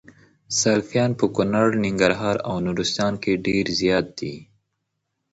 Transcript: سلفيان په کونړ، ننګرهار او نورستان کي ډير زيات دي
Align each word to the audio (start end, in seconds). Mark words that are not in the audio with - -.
سلفيان 0.61 1.11
په 1.19 1.25
کونړ، 1.35 1.67
ننګرهار 1.85 2.35
او 2.49 2.55
نورستان 2.65 3.13
کي 3.23 3.33
ډير 3.45 3.65
زيات 3.79 4.07
دي 4.19 4.35